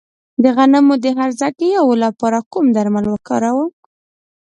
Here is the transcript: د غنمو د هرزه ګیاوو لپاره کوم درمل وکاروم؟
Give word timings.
د 0.43 0.45
غنمو 0.55 0.95
د 1.03 1.05
هرزه 1.17 1.47
ګیاوو 1.59 1.93
لپاره 2.03 2.39
کوم 2.51 2.65
درمل 2.75 3.05
وکاروم؟ 3.09 3.69